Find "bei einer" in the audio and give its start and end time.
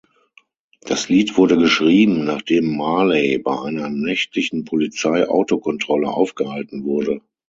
3.37-3.87